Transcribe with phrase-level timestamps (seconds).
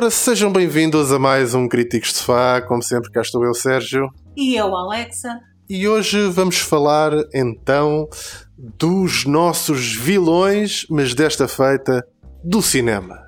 [0.00, 2.62] Ora, sejam bem-vindos a mais um Críticos de Sofá.
[2.62, 4.08] Como sempre, cá estou eu, Sérgio.
[4.34, 5.38] E eu, Alexa?
[5.68, 8.08] E hoje vamos falar então
[8.56, 12.02] dos nossos vilões, mas desta feita
[12.42, 13.18] do cinema.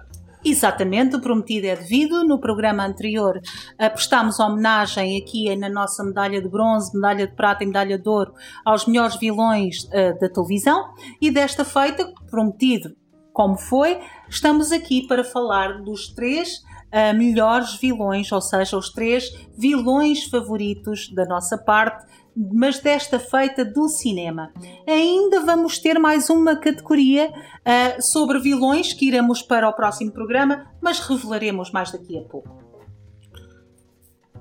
[0.43, 2.25] Exatamente, o prometido é devido.
[2.25, 3.39] No programa anterior
[3.77, 8.33] prestámos homenagem aqui na nossa medalha de bronze, medalha de prata e medalha de ouro
[8.65, 10.87] aos melhores vilões eh, da televisão
[11.21, 12.97] e desta feita, prometido
[13.33, 19.25] como foi, estamos aqui para falar dos três eh, melhores vilões, ou seja, os três
[19.57, 22.05] vilões favoritos da nossa parte,
[22.37, 24.53] mas desta feita do cinema.
[24.87, 27.33] Ainda vamos ter mais uma categoria
[27.65, 32.61] eh, sobre vilões que iremos para o próximo programa, mas revelaremos mais daqui a pouco.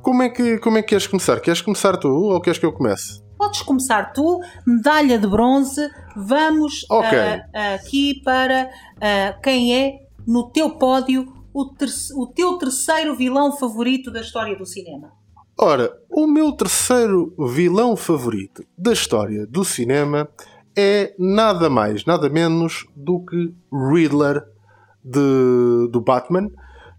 [0.01, 1.39] Como é que, como é que queres começar?
[1.39, 3.21] Queres começar tu ou queres que eu comece?
[3.51, 5.89] Podes começar tu, medalha de bronze.
[6.15, 7.09] Vamos Ok.
[7.53, 8.69] ah, aqui para
[9.01, 14.55] ah, quem é, no teu pódio, o, terce- o teu terceiro vilão favorito da história
[14.57, 15.11] do cinema.
[15.59, 20.29] Ora, o meu terceiro vilão favorito da história do cinema
[20.73, 23.53] é nada mais, nada menos do que
[23.93, 24.45] Riddler
[25.03, 26.47] de- do Batman.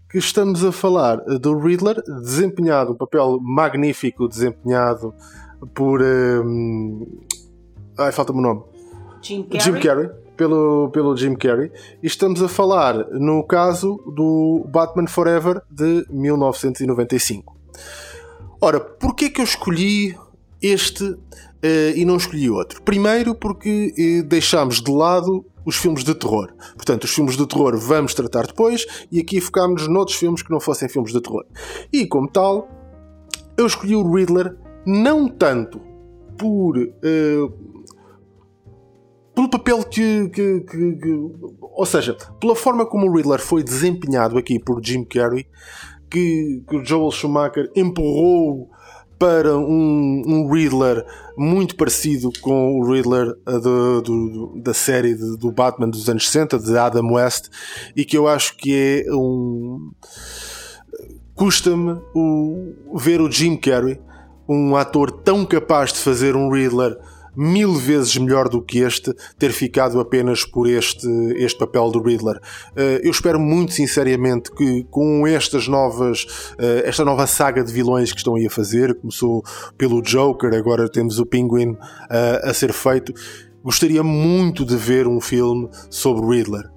[0.07, 5.11] Que estamos a falar do Riddler, desempenhado, um papel magnífico desempenhado
[5.73, 6.01] por.
[6.01, 7.05] hum,
[7.97, 8.63] ai, falta-me o nome.
[9.21, 9.61] Jim Carrey.
[9.61, 11.71] Jim Carrey, pelo, pelo Jim Carrey.
[12.01, 17.55] E estamos a falar, no caso, do Batman Forever de 1995.
[18.59, 20.17] Ora, porquê que eu escolhi
[20.61, 21.17] este
[21.61, 22.81] eh, e não escolhi outro?
[22.81, 26.53] Primeiro porque eh, deixámos de lado os filmes de terror.
[26.75, 30.59] Portanto, os filmes de terror vamos tratar depois e aqui focámos noutros filmes que não
[30.59, 31.45] fossem filmes de terror.
[31.91, 32.69] E como tal,
[33.57, 34.55] eu escolhi o Riddler
[34.85, 35.79] não tanto
[36.37, 37.49] por eh,
[39.35, 44.37] pelo papel que, que- que- que- Ou seja, pela forma como o Riddler foi desempenhado
[44.37, 45.45] aqui por Jim Carrey,
[46.09, 48.69] que, que o Joel Schumacher empurrou
[49.17, 51.03] para um, um Riddler
[51.37, 56.25] muito parecido com o Riddler eh, do- do- da série de- do Batman dos anos
[56.29, 57.47] 60, de Adam West,
[57.95, 59.91] e que eu acho que é um.
[61.33, 63.99] Custa-me o- ver o Jim Carrey,
[64.47, 66.97] um ator tão capaz de fazer um Riddler
[67.35, 72.39] mil vezes melhor do que este, ter ficado apenas por este, este papel do Riddler.
[72.75, 76.25] Eh, eu espero muito sinceramente que com estas novas,
[76.59, 79.43] eh, esta nova saga de vilões que estão aí a fazer, começou
[79.77, 81.75] pelo Joker, agora temos o Penguin
[82.09, 83.13] eh, a ser feito,
[83.63, 86.72] gostaria muito de ver um filme sobre Riddler.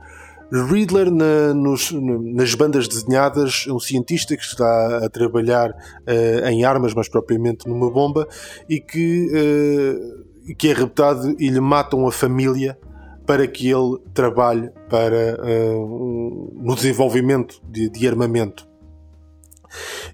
[0.53, 5.75] Riddler na- nos- nas bandas desenhadas é um cientista que está a trabalhar
[6.07, 8.29] eh, em armas, mas propriamente numa bomba,
[8.69, 12.79] e que, eh, que é raptado e lhe matam a família
[13.27, 15.41] para que ele trabalhe para,
[15.77, 18.69] um- no desenvolvimento de, de armamento.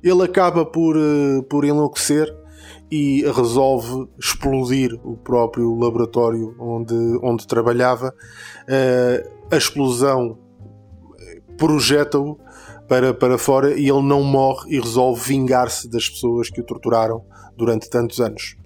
[0.03, 0.97] Ele acaba por,
[1.51, 2.35] por enlouquecer
[2.91, 8.15] e resolve explodir o próprio laboratório onde, onde trabalhava.
[9.53, 10.39] Eh, a explosão
[11.57, 12.39] projeta-o
[12.89, 17.25] para, para fora e ele não morre e resolve vingar-se das pessoas que o torturaram
[17.57, 18.57] durante tantos anos.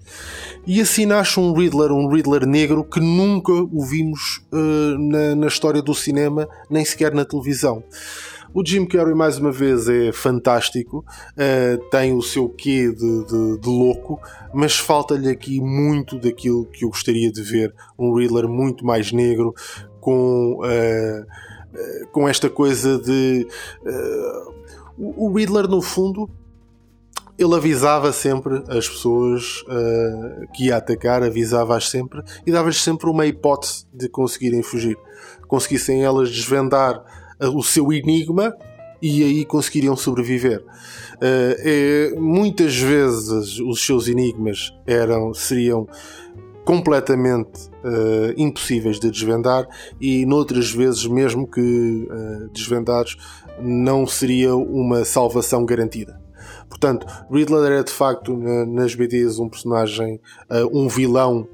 [0.65, 5.47] E assim nasce um Riddler, um Riddler negro que nunca o vimos eh, na, na
[5.47, 7.83] história do cinema, nem sequer na televisão.
[8.53, 11.05] O Jim Carrey, mais uma vez, é fantástico,
[11.37, 14.19] eh, tem o seu quê de, de- de louco,
[14.53, 17.73] mas falta-lhe aqui muito daquilo que eu gostaria de ver.
[17.99, 19.53] Um Riddler muito mais negro,
[19.99, 21.25] com, eh,
[22.11, 23.45] com esta coisa de.
[24.97, 26.27] o Riddler, no fundo,
[27.37, 33.27] ele avisava sempre as pessoas eh, que ia atacar, avisava-as sempre e dava-lhes sempre uma
[33.27, 34.97] hipótese de conseguirem fugir.
[35.47, 37.03] Conseguissem elas desvendar
[37.39, 38.55] o seu enigma
[39.01, 40.63] e aí conseguiriam sobreviver.
[41.21, 45.87] Eh, é, muitas vezes os seus enigmas eram, seriam
[46.65, 49.67] completamente eh, impossíveis de desvendar
[50.01, 53.15] e noutras vezes mesmo que eh, desvendados
[53.61, 56.19] não seria uma salvação garantida.
[56.67, 60.19] Portanto, Riddler era de facto na- nas BDs um personagem,
[60.49, 61.47] eh, um vilão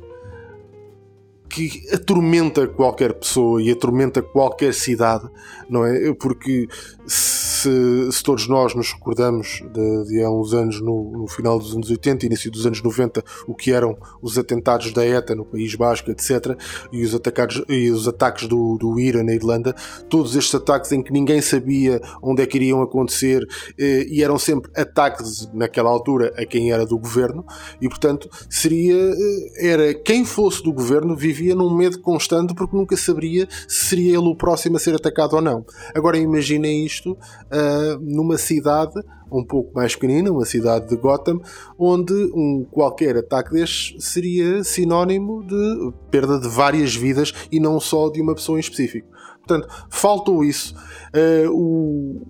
[1.48, 5.30] que atormenta qualquer pessoa e atormenta qualquer cidade,
[5.74, 6.14] não é?
[6.14, 6.68] Porque
[7.08, 11.76] se, se todos nós nos recordamos de, de há uns anos, no, no, final dos
[11.76, 15.74] anos 80, início dos anos 90, o que eram os atentados da ETA no País
[15.74, 16.56] Basco, etc.,
[16.92, 19.76] e os, atacados, e os ataques do, do IRA na Irlanda,
[20.10, 23.44] todos estes ataques em que ninguém sabia onde é que iriam acontecer
[23.80, 27.44] eh, e eram sempre ataques, naquela altura, a quem era do governo,
[27.82, 32.96] e portanto seria, eh, era quem fosse do governo vivia num medo constante porque nunca
[32.96, 35.63] saberia se seria ele o próximo a ser atacado ou não.
[35.94, 38.94] Agora imaginem isto uh, numa cidade
[39.32, 41.42] um pouco mais pequenina, uma cidade de Gotham,
[41.78, 48.10] onde um qualquer ataque destes seria sinónimo de perda de várias vidas e não só
[48.10, 49.08] de uma pessoa em específico.
[49.40, 50.76] Portanto, faltou isso.
[51.16, 52.22] Uh, o,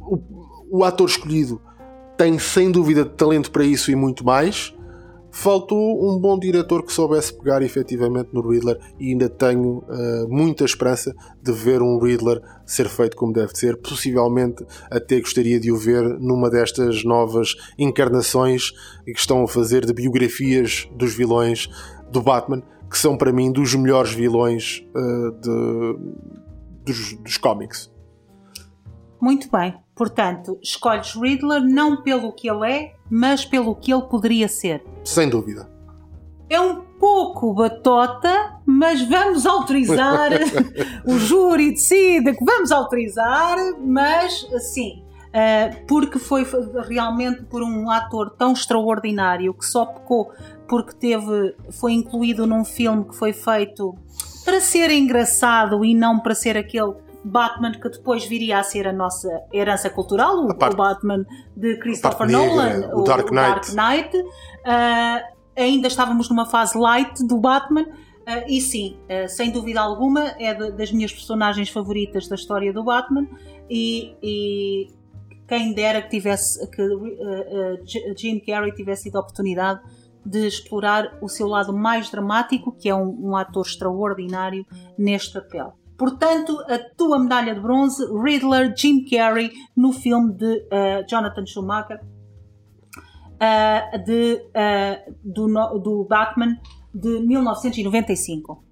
[0.00, 1.60] o, o ator escolhido
[2.16, 4.72] tem sem dúvida talento para isso e muito mais
[5.32, 10.64] faltou um bom diretor que soubesse pegar efetivamente no Riddler e ainda tenho uh, muita
[10.64, 13.78] esperança de ver um Riddler ser feito como deve ser.
[13.78, 18.72] Possivelmente até gostaria de o ver numa destas novas encarnações
[19.04, 21.66] que estão a fazer de biografias dos vilões
[22.10, 25.96] do Batman, que são para mim dos melhores vilões uh, de,
[26.84, 27.90] dos, dos cómics.
[29.18, 29.74] Muito bem.
[29.94, 34.82] Portanto, escolhes Riddler não pelo que ele é, mas pelo que ele poderia ser.
[35.04, 35.70] Sem dúvida.
[36.48, 40.30] É um pouco batota, mas vamos autorizar.
[41.06, 45.04] o júri decide que vamos autorizar, mas sim.
[45.28, 46.46] Uh, porque foi
[46.88, 50.30] realmente por um ator tão extraordinário que só pecou
[50.66, 53.94] porque teve, foi incluído num filme que foi feito
[54.42, 56.94] para ser engraçado e não para ser aquele
[57.24, 61.24] Batman que depois viria a ser a nossa herança cultural, o, parte, o Batman
[61.56, 63.74] de Christopher Nolan, negra, o, Dark Knight.
[63.74, 64.16] Dark Knight.
[64.16, 67.82] Uh, ainda estávamos numa fase light do Batman.
[67.82, 72.72] Uh, e sim, uh, sem dúvida alguma, é de, das minhas personagens favoritas da história
[72.72, 73.26] do Batman.
[73.70, 74.90] E, e
[75.46, 76.82] quem dera que tivesse que
[78.16, 79.80] Jim Carrey tivesse tido a oportunidade
[80.24, 84.64] de explorar o seu lado mais dramático, que é um, um ator extraordinário
[84.96, 85.74] neste papel.
[86.02, 92.00] Portanto, a tua medalha de bronze, Riddler, Jim Carrey, no filme de uh, Jonathan Schumacher,
[93.36, 96.58] uh, de, uh, do, do Batman
[96.92, 98.64] de 1995.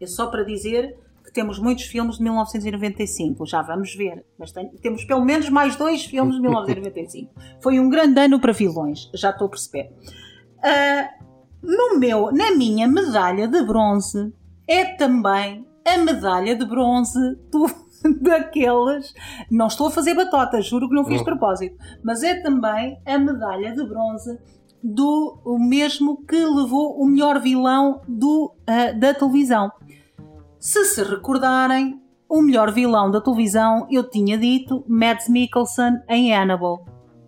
[0.00, 4.68] É só para dizer que temos muitos filmes de 1995, já vamos ver, mas tem,
[4.82, 7.32] temos pelo menos mais dois filmes de 1995.
[7.62, 9.92] Foi um grande ano para vilões, já estou a perceber.
[11.62, 14.34] no meu, na minha medalha de bronze
[14.66, 17.18] é também a medalha de bronze
[17.50, 17.70] do,
[18.20, 19.14] daqueles.
[19.50, 23.74] Não estou a fazer batota, juro que não fiz propósito, mas é também a medalha
[23.74, 24.38] de bronze
[24.82, 29.70] do o mesmo que levou o melhor vilão do, uh, da televisão.
[30.58, 36.84] Se se recordarem, o melhor vilão da televisão eu tinha dito Mads Mikkelsen em Hannibal.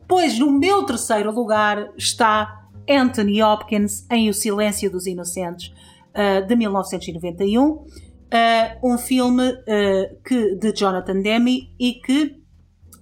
[0.09, 5.73] Pois no meu terceiro lugar está Anthony Hopkins em O Silêncio dos Inocentes
[6.15, 7.85] uh, de 1991
[8.29, 12.43] uh, um filme uh, que, de Jonathan Demme e que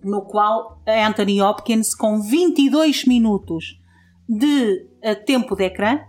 [0.03, 3.81] no qual Anthony Hopkins com 22 minutos
[4.29, 6.01] de uh, tempo de ecrã,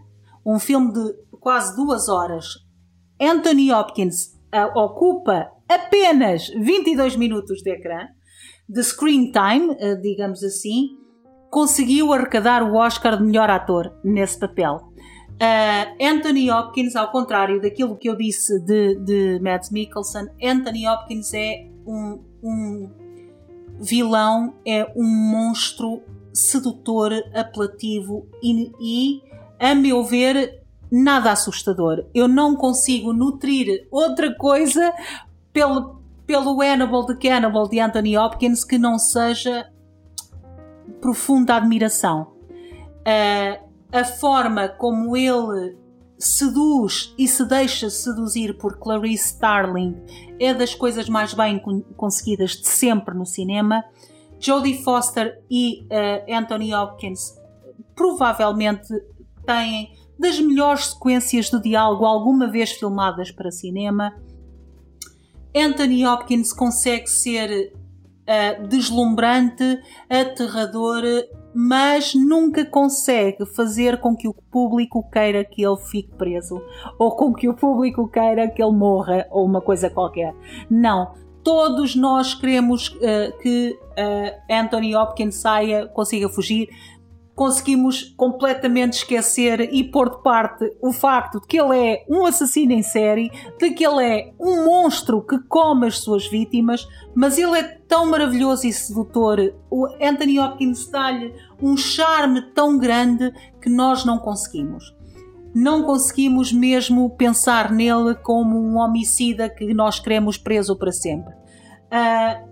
[0.45, 2.45] um filme de quase duas horas,
[3.19, 4.37] Anthony Hopkins
[4.75, 8.07] ocupa apenas 22 minutos de ecrã,
[8.69, 10.89] de screen time, digamos assim,
[11.49, 14.93] conseguiu arrecadar o Oscar de melhor ator nesse papel.
[15.37, 21.31] Uh, Anthony Hopkins, ao contrário daquilo que eu disse de, de Mads Mikkelsen, Anthony Hopkins
[21.31, 22.89] é um, um
[23.79, 26.01] vilão, é um monstro
[26.33, 29.23] sedutor, apelativo e, e,
[29.59, 32.05] a meu ver, nada assustador.
[32.15, 34.91] Eu não consigo nutrir outra coisa
[35.53, 39.69] pelo, pelo Hannibal de Cannibal de Anthony Hopkins que não seja
[40.99, 42.33] profunda admiração.
[43.01, 45.77] Uh, a forma como ele
[46.17, 49.95] seduz e se deixa seduzir por Clarice Starling
[50.39, 51.61] é das coisas mais bem
[51.95, 53.83] conseguidas de sempre no cinema.
[54.39, 57.35] Jodie Foster e uh, Anthony Hopkins
[57.95, 58.87] provavelmente
[59.45, 64.15] têm das melhores sequências de diálogo alguma vez filmadas para cinema.
[65.55, 67.73] Anthony Hopkins consegue ser
[68.27, 69.79] uh, deslumbrante,
[70.09, 71.03] aterrador,
[71.59, 76.61] mas nunca consegue fazer com que o público queira que ele fique preso
[76.99, 80.35] ou com que o público queira que ele morra ou uma coisa qualquer.
[80.69, 81.15] Não.
[81.43, 86.69] Todos nós queremos uh, que uh, Anthony Hopkins saia, consiga fugir.
[87.37, 92.73] Conseguimos completamente esquecer e pôr de parte o facto de que ele é um assassino
[92.73, 93.29] em série,
[93.59, 98.09] de que ele é um monstro que come as suas vítimas, mas ele é tão
[98.09, 99.53] maravilhoso e sedutor.
[99.69, 104.91] O Anthony Hopkins dá-lhe um charme tão grande que nós não conseguimos.
[105.53, 111.35] Não conseguimos mesmo pensar nele como um homicida que nós queremos preso para sempre.
[111.35, 112.49] Uh,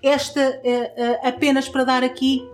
[0.00, 2.48] esta, uh, uh, apenas para dar aqui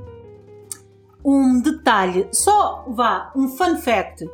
[1.25, 4.29] um detalhe, só vá, um fun fact.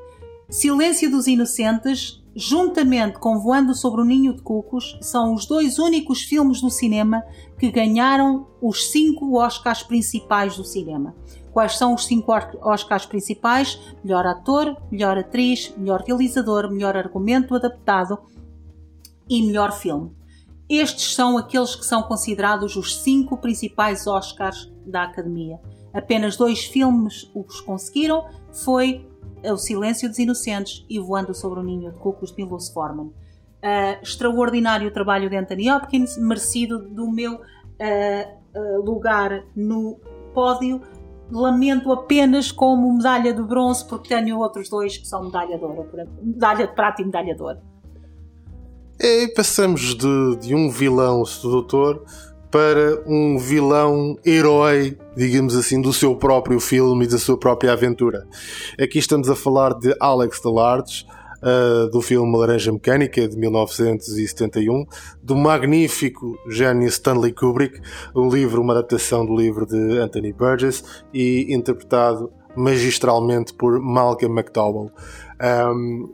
[0.49, 6.23] Silêncio dos Inocentes, juntamente com Voando sobre o Ninho de Cucos, são os dois únicos
[6.23, 7.23] filmes do cinema
[7.59, 11.15] que ganharam os cinco Oscars principais do cinema.
[11.53, 13.79] Quais são os cinco Oscars principais?
[14.03, 18.19] Melhor ator, melhor atriz, melhor realizador, melhor argumento adaptado
[19.29, 20.17] e melhor filme.
[20.69, 25.59] Estes são aqueles que são considerados os cinco principais Oscars da Academia
[25.99, 29.07] apenas dois filmes os conseguiram, foi
[29.45, 33.07] O Silêncio dos Inocentes e Voando sobre o Ninho de Cucos de Milos Forman.
[33.07, 39.99] Uh, extraordinário trabalho de Anthony Hopkins, merecido do meu uh, uh, lugar no
[40.33, 40.81] pódio.
[41.31, 45.87] Lamento apenas como medalha de bronze, porque tenho outros dois que são medalha de ouro,
[46.23, 47.59] medalha de prata e medalha de ouro.
[49.01, 52.05] E passamos de, de um vilão sedutor
[52.51, 58.27] para um vilão herói, digamos assim, do seu próprio filme e da sua própria aventura.
[58.81, 61.07] Aqui estamos a falar de Alex Delarge,
[61.43, 64.87] uh, do filme Laranja Mecânica de 1971,
[65.23, 67.81] do magnífico gênio Stanley Kubrick,
[68.15, 74.91] um livro, uma adaptação do livro de Anthony Burgess e interpretado magistralmente por Malcolm McDowell.
[75.41, 76.13] Um,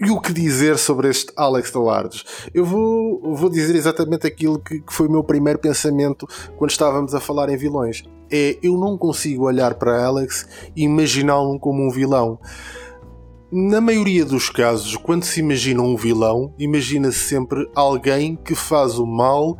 [0.00, 2.24] e o que dizer sobre este Alex Delardes?
[2.54, 6.26] Eu vou, vou dizer exatamente aquilo que, que, foi o meu primeiro pensamento
[6.56, 8.04] quando estávamos a falar em vilões.
[8.30, 12.38] É, eu não consigo olhar para Alex e imaginá-lo como um vilão.
[13.50, 19.06] Na maioria dos casos, quando se imagina um vilão, imagina-se sempre alguém que faz o
[19.06, 19.56] mal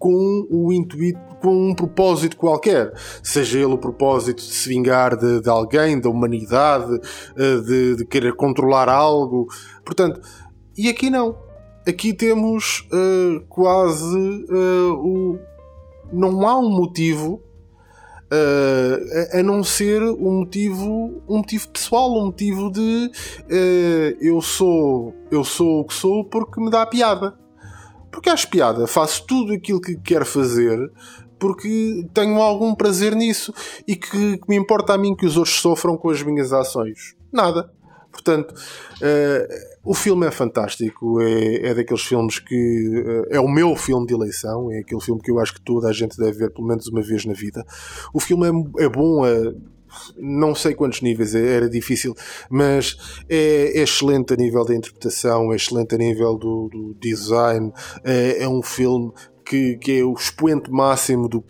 [0.00, 2.90] com o intuito, com um propósito qualquer,
[3.22, 6.98] seja ele o propósito de se vingar de, de alguém, da humanidade,
[7.36, 9.46] eh, de, de, querer controlar algo.
[9.84, 10.20] Portanto,
[10.76, 11.36] e aqui não.
[11.86, 15.38] Aqui temos uh, quase uh, o.
[16.12, 17.42] Não há um motivo
[18.32, 25.12] Uh, a, não ser um motivo um motivo pessoal um motivo de uh, eu sou
[25.32, 27.36] eu sou o que sou porque me dá piada
[28.10, 30.90] porque acho piada, faço tudo aquilo que quero fazer
[31.40, 33.52] porque tenho algum prazer nisso
[33.88, 37.16] e que, que me importa a mim que os outros sofram com as minhas ações.
[37.32, 37.72] Nada.
[38.12, 43.74] Portanto, uh, o filme é fantástico, é, é daqueles filmes que uh, é o meu
[43.76, 46.50] filme de eleição, é aquele filme que eu acho que toda a gente deve ver
[46.50, 47.64] pelo menos uma vez na vida.
[48.12, 49.54] O filme é, é bom, é,
[50.16, 52.14] não sei quantos níveis é, era difícil,
[52.48, 52.96] mas
[53.28, 57.72] é, é, excelente a nível da interpretação, é excelente a nível do, do design.
[58.04, 59.12] É, é, um filme
[59.44, 61.44] que, que, é o expoente máximo do.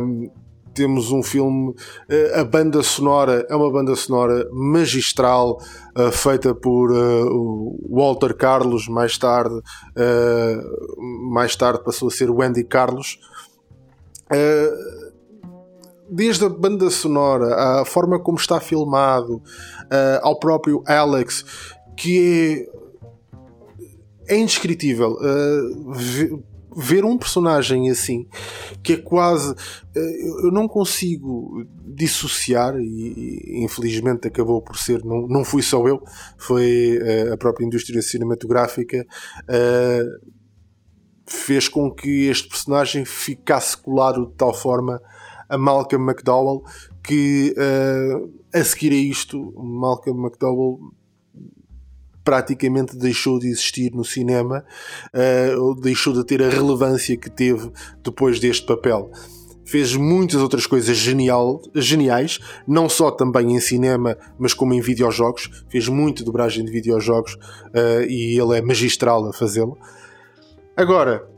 [0.00, 0.30] Um,
[0.74, 1.74] temos um filme,
[2.34, 5.58] a banda sonora é uma banda sonora magistral,
[5.96, 9.58] uh, feita por uh, Walter Carlos, mais tarde,
[11.30, 13.18] mais tarde passou a ser Wendy Carlos.
[16.08, 21.44] Desde a banda sonora, a forma como está filmado, uh, ao próprio Alex,
[21.96, 22.66] que
[24.28, 25.12] é, é indescritível.
[25.12, 28.28] Uh, ver um personagem assim,
[28.82, 29.50] que é quase.
[29.50, 35.86] Uh, eu não consigo dissociar, e, e, infelizmente acabou por ser, não, não fui só
[35.88, 36.02] eu,
[36.36, 36.98] foi
[37.32, 39.06] a própria indústria cinematográfica
[41.28, 45.00] fez com que este personagem ficasse colado de tal forma
[45.48, 46.62] a Malcolm McDowell,
[47.02, 50.78] que uh, a seguir a isto, Malcolm McDowell
[52.24, 54.64] praticamente deixou de existir no cinema,
[55.14, 57.70] uh, deixou de ter a relevância que teve
[58.02, 59.10] depois deste papel.
[59.64, 65.64] Fez muitas outras coisas genial, geniais, não só também em cinema, mas como em videojogos.
[65.68, 69.76] Fez muito dobragem de videojogos uh, e ele é magistral a fazê-lo.
[70.76, 71.28] Agora,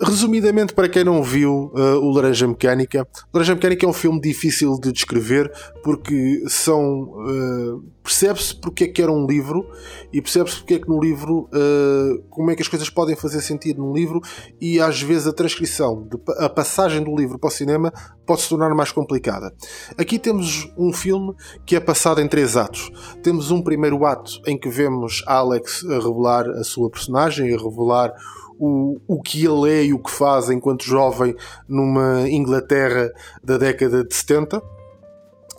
[0.00, 4.78] Resumidamente, para quem não viu uh, o Laranja Mecânica, Laranja Mecânica é um filme difícil
[4.78, 5.50] de descrever
[5.82, 7.02] porque são.
[7.02, 9.68] Uh, percebe-se porque é que era um livro
[10.12, 11.48] e percebe-se porque é que no livro.
[11.52, 14.20] Uh, como é que as coisas podem fazer sentido num livro
[14.60, 17.92] e às vezes a transcrição, de, a passagem do livro para o cinema
[18.24, 19.52] pode se tornar mais complicada.
[19.96, 21.34] Aqui temos um filme
[21.66, 22.88] que é passado em três atos.
[23.20, 28.14] Temos um primeiro ato em que vemos Alex a revelar a sua personagem, a revelar
[28.58, 31.34] o, o que ele é e o que faz enquanto jovem
[31.68, 33.12] numa Inglaterra
[33.42, 34.62] da década de 70.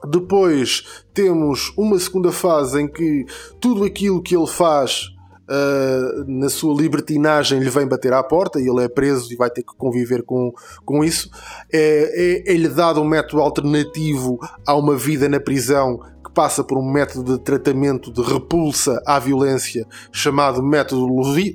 [0.08, 3.26] Depois temos uma segunda fase em que
[3.60, 5.10] tudo aquilo que ele faz
[5.50, 9.50] uh, na sua libertinagem lhe vem bater à porta e ele é preso e vai
[9.50, 10.54] ter que conviver com,
[10.86, 11.30] com isso.
[11.72, 16.78] É, é, é-lhe dado um método alternativo a uma vida na prisão que passa por
[16.78, 21.06] um método de tratamento de repulsa à violência chamado método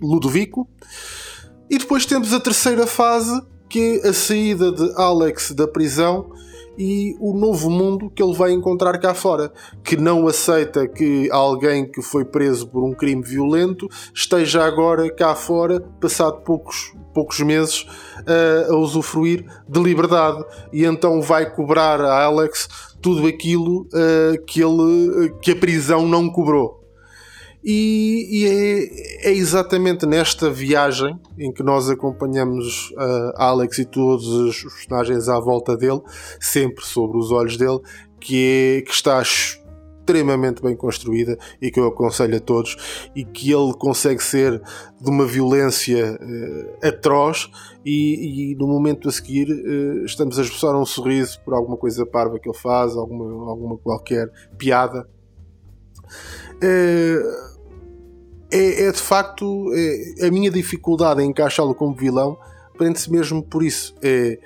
[0.03, 0.69] Ludovico.
[1.75, 6.31] E depois temos a terceira fase, que é a saída de Alex da prisão
[6.78, 9.52] e o novo mundo que ele vai encontrar cá fora,
[9.83, 15.35] que não aceita que alguém que foi preso por um crime violento esteja agora cá
[15.35, 17.85] fora, passado poucos, poucos meses,
[18.25, 20.45] a, a usufruir de liberdade.
[20.73, 22.69] E então vai cobrar a Alex
[23.02, 26.84] tudo aquilo uh, que, ele, que a prisão não cobrou.
[27.64, 34.26] E, e é, é, exatamente nesta viagem em que nós acompanhamos uh, Alex e todos
[34.28, 36.02] os personagens à volta dele,
[36.38, 37.80] sempre sobre os olhos dele,
[38.21, 43.50] que, é, que está extremamente bem construída e que eu aconselho a todos e que
[43.50, 44.61] ele consegue ser
[45.00, 47.50] de uma violência uh, atroz
[47.83, 52.04] e, e, no momento a seguir uh, estamos a esboçar um sorriso por alguma coisa
[52.04, 55.09] parva que ele faz, alguma, alguma qualquer piada.
[56.56, 57.54] Uh,
[58.55, 62.39] é, é de facto é, a minha dificuldade em encaixá-lo como vilão
[62.77, 63.95] prende-se mesmo por isso.
[64.03, 64.39] É,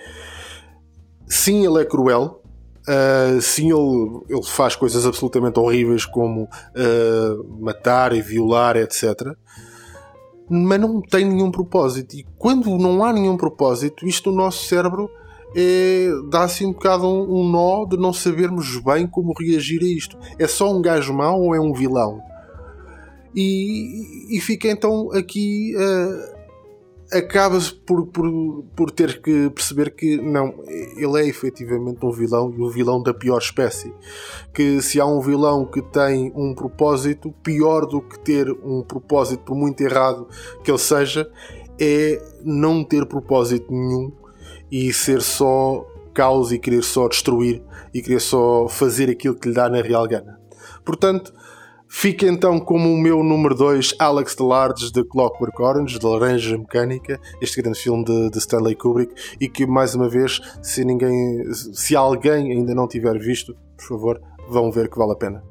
[1.27, 2.43] sim, ele é cruel.
[2.89, 9.35] Uh, sim, ele, ele faz coisas absolutamente horríveis como uh, matar e violar, etc.
[10.49, 12.17] Mas não tem nenhum propósito.
[12.17, 15.11] E quando não há nenhum propósito, isto no nosso cérebro
[15.55, 19.87] é, dá assim um bocado um, um nó de não sabermos bem como reagir a
[19.87, 20.17] isto.
[20.39, 22.23] É só um gajo mau ou é um vilão?
[23.35, 26.39] E, e fica então aqui uh,
[27.13, 32.63] acaba-se por, por, por ter que perceber que não, ele é efetivamente um vilão e
[32.63, 33.93] um vilão da pior espécie.
[34.53, 39.43] Que se há um vilão que tem um propósito, pior do que ter um propósito,
[39.45, 40.29] por muito errado
[40.63, 41.31] que ele seja,
[41.81, 44.13] é não ter propósito nenhum
[44.71, 47.63] e ser só caos e querer só destruir
[47.95, 50.39] e querer só fazer aquilo que lhe dá na real gana.
[50.85, 51.33] Portanto,
[51.89, 57.19] Fica então como o meu número 2, Alex Delardes, de Clockwork Orange, de Laranja Mecânica,
[57.41, 61.97] este grande filme de, de, Stanley Kubrick, e que mais uma vez, se ninguém, se
[61.97, 64.21] alguém ainda não tiver visto, por favor,
[64.51, 65.43] vão ver que vale a pena.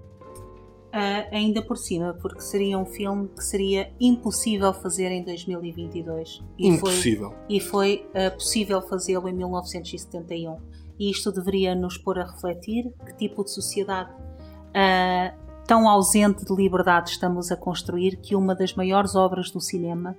[0.88, 6.44] Uh, ainda por cima, porque seria um filme que seria impossível fazer em 2022.
[6.58, 7.32] E impossível.
[7.32, 10.56] Foi, e foi uh, possível fazê-lo em 1971.
[11.00, 16.56] E isto deveria nos pôr a refletir que tipo de sociedade uh, tão ausente de
[16.56, 20.16] liberdade estamos a construir que uma das maiores obras do cinema,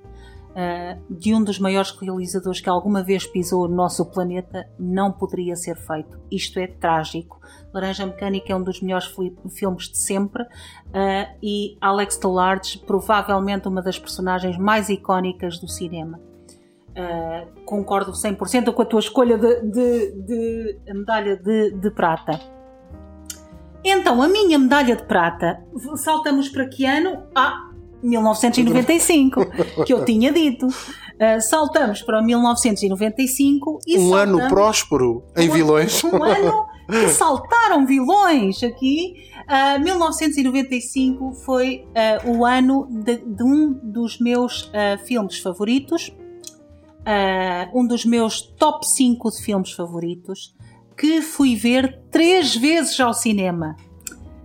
[0.51, 5.57] uh, de um dos maiores realizadores que alguma vez pisou o nosso planeta, não poderia
[5.57, 6.21] ser feito.
[6.31, 7.41] Isto é trágico.
[7.73, 9.11] Laranja Mecânica é um dos melhores
[9.51, 16.21] filmes de sempre uh, e Alex Delarge, provavelmente uma das personagens mais icónicas do cinema.
[16.91, 22.58] Uh, concordo 100% com a tua escolha de, de, de medalha de, de prata.
[23.85, 25.63] Então, a minha medalha de prata,
[25.97, 27.23] saltamos para que ano?
[27.35, 27.69] Ah,
[28.03, 29.41] 1995,
[29.85, 30.67] que eu tinha dito.
[30.67, 36.05] Uh, saltamos para 1995 e Um ano próspero em um, vilões.
[36.05, 39.15] Um ano que saltaram vilões aqui.
[39.49, 41.85] Uh, 1995 foi
[42.25, 44.71] uh, o ano de, de, um dos meus
[45.05, 46.15] filmes favoritos.
[47.75, 50.55] um dos meus top 5 de filmes favoritos
[50.99, 53.77] que fui ver três vezes ao cinema.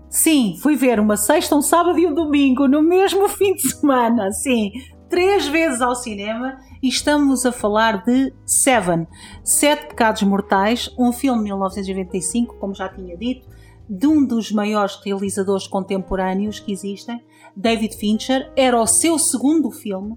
[0.08, 4.32] Sim, fui ver uma sexta, um sábado e um domingo no mesmo fim de semana.
[4.32, 4.72] Sim,
[5.10, 9.08] três vezes ao cinema e estamos a falar de Seven,
[9.44, 13.48] Sete Pecados Mortais, um filme de 1995, como já tinha dito,
[13.90, 17.20] de um dos maiores realizadores contemporâneos que existem,
[17.56, 18.52] David Fincher.
[18.56, 20.16] Era o seu segundo filme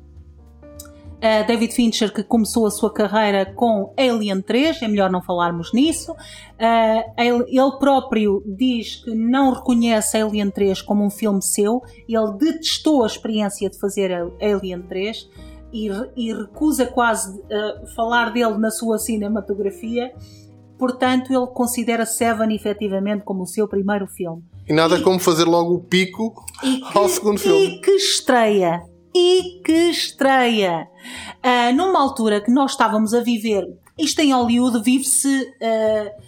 [1.16, 5.72] Uh, David Fincher, que começou a sua carreira com Alien 3, é melhor não falarmos
[5.72, 6.12] nisso.
[6.12, 12.32] Uh, ele, ele, próprio diz que não reconhece Alien 3 como um filme seu, ele
[12.38, 15.28] detestou a experiência de fazer Alien 3
[15.72, 20.12] e, e recusa quase uh, falar dele na sua cinematografia.
[20.78, 24.42] Portanto, ele considera Seven efetivamente como o seu primeiro filme.
[24.68, 27.66] E nada e, como fazer logo o pico que, ao segundo filme.
[27.66, 28.82] E que estreia!
[29.16, 30.88] E que estreia!
[31.44, 33.64] Uh, numa altura que nós estávamos a viver,
[33.98, 36.26] isto em Hollywood vive-se uh,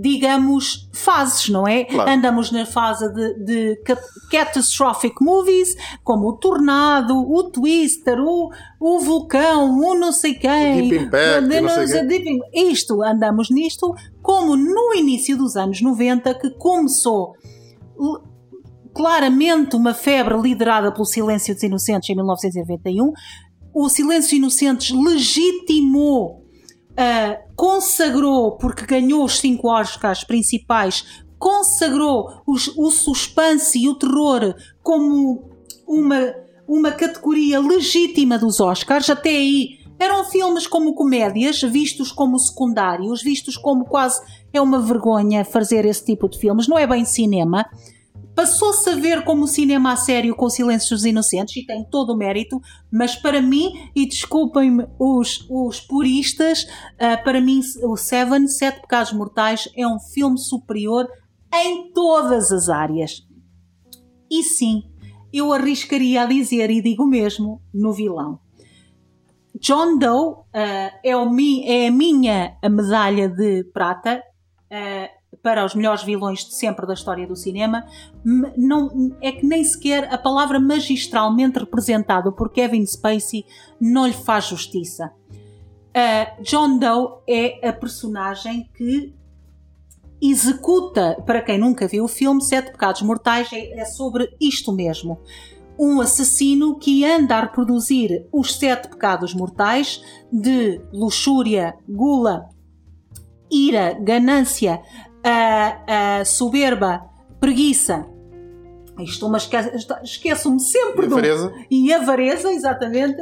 [0.00, 1.84] digamos, fases, não é?
[1.84, 2.08] Claro.
[2.08, 3.98] Andamos na fase de, de ca-
[4.30, 5.74] catastrophic movies,
[6.04, 8.48] como o Tornado, o Twister, o,
[8.78, 10.86] o Vulcão, o não sei quem.
[10.86, 11.84] O Deep Impact, não sei
[12.54, 17.34] Isto, andamos nisto, como no início dos anos 90, que começou
[19.02, 23.12] claramente uma febre liderada pelo Silêncio dos Inocentes em 1991.
[23.72, 26.44] O Silêncio dos Inocentes legitimou,
[26.96, 31.04] ah, consagrou, porque ganhou os cinco Oscars principais,
[31.38, 35.48] consagrou os- o suspense e o terror como
[35.86, 36.34] uma,
[36.66, 39.08] uma categoria legítima dos Oscars.
[39.08, 44.20] Até aí eram filmes como comédias, vistos como secundários, vistos como quase
[44.52, 47.64] é uma vergonha fazer esse tipo de filmes, não é bem cinema
[48.38, 52.16] passou-se a ver como cinema a sério com Silêncios dos Inocentes e tem todo o
[52.16, 56.64] mérito, mas para mim, e desculpem-me os, os puristas,
[57.00, 61.08] ah, para mim o Seven, Sete Pecados Mortais, é um filme superior
[61.52, 63.26] em todas as áreas.
[64.30, 64.84] E sim,
[65.32, 68.38] eu arriscaria a dizer, e digo mesmo, no vilão.
[69.60, 74.22] John Doe ah, é, o mi- é a minha medalha de prata
[74.70, 75.10] ah,
[75.48, 77.86] para os melhores vilões de sempre da história do cinema.
[78.22, 83.46] Não, é que nem sequer a palavra magistralmente representado por Kevin Spacey
[83.80, 85.10] não lhe faz justiça.
[85.94, 89.14] Ah, John Doe é a personagem que
[90.20, 95.18] executa, para quem nunca viu o filme, Sete Pecados Mortais, é, é sobre isto mesmo.
[95.78, 102.50] Um assassino que anda a reproduzir os sete pecados mortais de luxúria, gula,
[103.50, 104.82] ira, ganância,
[105.24, 107.02] ah, ah, soberba,
[107.40, 108.06] preguiça.
[109.00, 111.52] Isto, mas esque- esqueço-me sempre do, Avareza?
[111.70, 113.20] e avareza, exatamente,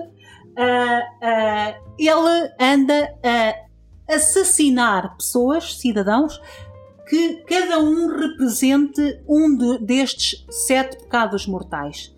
[0.57, 6.41] ah, ah, ele anda a assassinar pessoas, cidadãos,
[7.09, 12.15] que cada um represente um de- destes sete pecados mortais.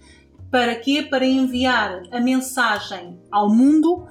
[0.51, 1.03] Para quê?
[1.11, 4.07] Para enviar a mensagem ao mundo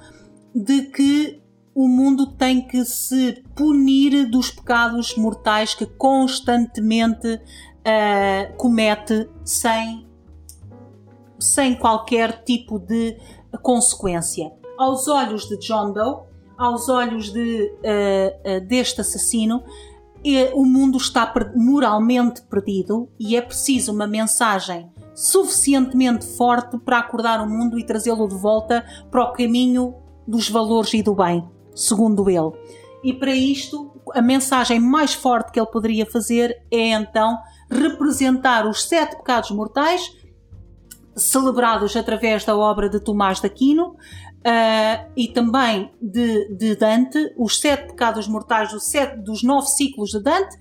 [0.53, 1.41] de que
[1.77, 7.39] o mundo tem que se punir dos pecados mortais que constantemente
[7.85, 10.07] ah, comete sem
[11.39, 13.15] sem qualquer tipo de
[13.61, 14.51] consequência.
[14.75, 16.21] Aos olhos de John Doe,
[16.57, 19.63] aos olhos de, eh, eh, deste assassino,
[20.55, 27.47] o mundo está moralmente perdido e é preciso uma mensagem suficientemente forte para acordar o
[27.47, 29.93] mundo e trazê-lo de volta para o caminho
[30.27, 32.51] dos valores e do bem, segundo ele.
[33.03, 37.37] E para isto, a mensagem mais forte que ele poderia fazer é então
[37.69, 40.11] representar os sete pecados mortais
[41.15, 43.95] celebrados através da obra de Tomás de Aquino
[44.45, 50.11] ah, e também de, de Dante, os sete pecados mortais dos, sete, dos nove ciclos
[50.11, 50.55] de Dante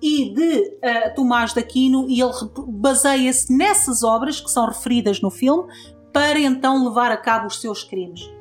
[0.00, 2.32] e de ah, Tomás de Aquino, e ele
[2.68, 5.64] baseia-se nessas obras que são referidas no filme
[6.12, 8.35] para então levar a cabo os seus crimes.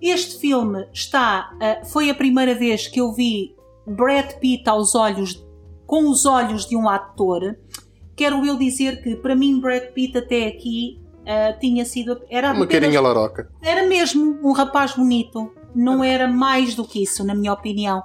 [0.00, 3.54] Este filme está, ah, foi a primeira vez que eu vi
[3.86, 5.44] Brad Pitt aos olhos,
[5.86, 7.56] com os olhos de um ator.
[8.16, 12.64] Quero eu dizer que para mim Brad Pitt até aqui ah, tinha sido era Uma
[12.64, 13.50] apenas- carinha laroca.
[13.62, 15.52] era mesmo um rapaz bonito.
[15.74, 18.02] Não era mais do que isso na minha opinião.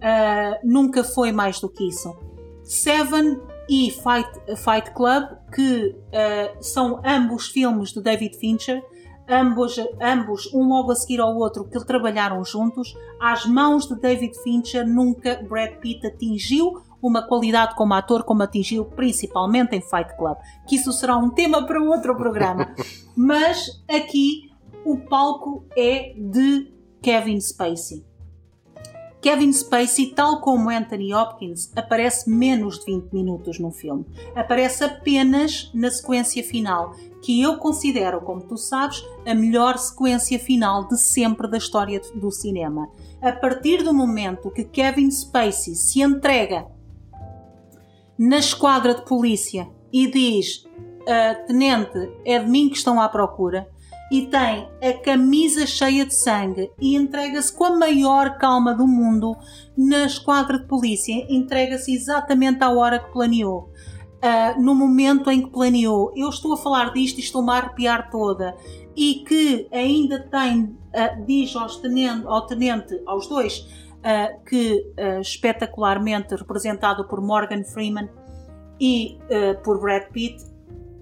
[0.00, 2.14] Ah, nunca foi mais do que isso.
[2.62, 8.82] Seven e Fight, Fight Club que ah, são ambos filmes de David Fincher
[9.28, 14.34] ambos, ambos um logo a seguir ao outro que trabalharam juntos às mãos de David
[14.42, 20.36] Fincher nunca Brad Pitt atingiu uma qualidade como ator como atingiu principalmente em Fight Club
[20.66, 22.74] que isso será um tema para outro programa.
[23.14, 24.50] Mas aqui
[24.84, 28.08] o palco é de Kevin Spacey.
[29.20, 34.06] Kevin Spacey, tal como Anthony Hopkins, aparece menos de 20 minutos no filme.
[34.34, 40.86] Aparece apenas na sequência final, que eu considero, como tu sabes, a melhor sequência final
[40.88, 42.88] de sempre da história do cinema.
[43.20, 46.66] A partir do momento que Kevin Spacey se entrega
[48.18, 50.64] na esquadra de polícia e diz:
[51.08, 53.68] "Ah, Tenente, é de mim que estão à procura,
[54.10, 59.36] e tem a camisa cheia de sangue e entrega-se com a maior calma do mundo
[59.76, 63.70] na esquadra de polícia, entrega-se exatamente à hora que planeou.
[64.20, 68.10] Ah, no momento em que planeou, eu estou a falar disto e estou-me a arrepiar
[68.10, 68.56] toda,
[68.96, 73.64] e que ainda tem, ah, diz aos tenente, ao tenente, aos dois,
[74.02, 74.84] ah, que
[75.20, 78.08] espetacularmente representado por Morgan Freeman
[78.80, 79.18] e
[79.64, 80.44] por Brad Pitt,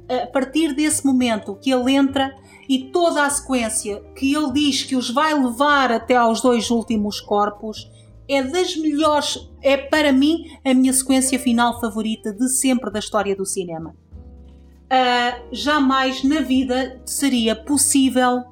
[0.09, 2.35] a partir desse momento que ele entra
[2.69, 7.21] e toda a sequência que ele diz que os vai levar até aos dois últimos
[7.21, 7.91] corpos
[8.29, 13.35] é das melhores, é para mim a minha sequência final favorita de sempre da história
[13.35, 13.95] do cinema.
[14.87, 18.45] Uh, jamais na vida seria possível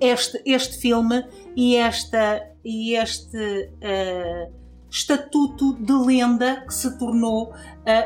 [0.00, 4.52] este, este filme e, esta, e este uh,
[4.90, 7.54] estatuto de lenda que se tornou, uh,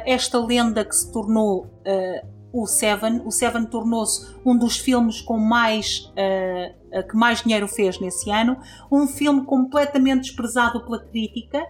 [0.07, 1.67] esta lenda que se tornou
[2.53, 3.23] o Seven.
[3.25, 8.57] O Seven tornou-se um dos filmes com mais uh, que mais dinheiro fez nesse ano,
[8.91, 11.65] um filme completamente desprezado pela crítica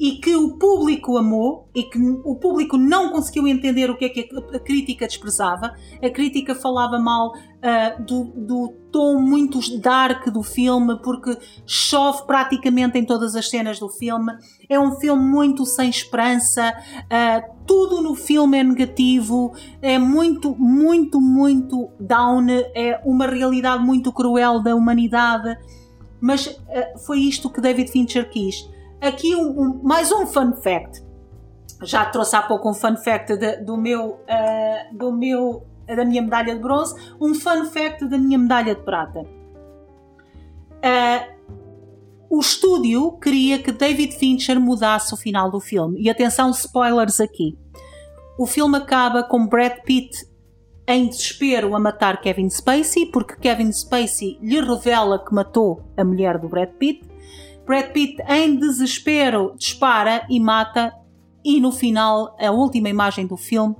[0.00, 4.08] e que o público amou e que o público não conseguiu entender o que é
[4.08, 5.74] que a crítica desprezava.
[6.02, 11.36] A crítica falava mal uh, do, do tom muito dark do filme, porque
[11.66, 14.32] chove praticamente em todas as cenas do filme.
[14.70, 21.20] É um filme muito sem esperança, uh, tudo no filme é negativo, é muito, muito,
[21.20, 25.58] muito down, é uma realidade muito cruel da humanidade.
[26.18, 28.66] Mas uh, foi isto que David Fincher quis
[29.00, 31.02] aqui um, um, mais um fun fact.
[31.82, 36.22] Já trouxe há pouco um fun fact de, do meu, uh, do meu, da minha
[36.22, 39.20] medalha de bronze, um fun fact da minha medalha de prata.
[40.80, 41.40] Uh,
[42.30, 46.00] o estúdio queria que David Fincher mudasse o final do filme.
[46.00, 47.58] E atenção, spoilers aqui.
[48.38, 50.30] O filme acaba com Brad Pitt
[50.86, 56.38] em desespero a matar Kevin Spacey, porque Kevin Spacey lhe revela que matou a mulher
[56.38, 57.09] do Brad Pitt.
[57.70, 60.92] Brad Pitt, em desespero, dispara e mata,
[61.44, 63.76] e no final, a última imagem do filme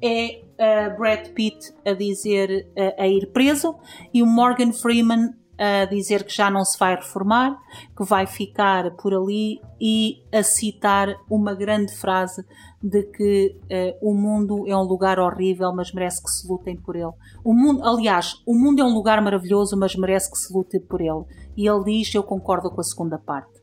[0.00, 3.76] é uh, Brad Pitt a dizer uh, a ir preso
[4.14, 7.56] e o Morgan Freeman a dizer que já não se vai reformar,
[7.94, 12.44] que vai ficar por ali e a citar uma grande frase
[12.82, 16.96] de que uh, o mundo é um lugar horrível, mas merece que se lutem por
[16.96, 17.12] ele.
[17.44, 21.02] O mundo, aliás, o mundo é um lugar maravilhoso, mas merece que se lute por
[21.02, 21.24] ele.
[21.56, 23.62] E ele diz: Eu concordo com a segunda parte.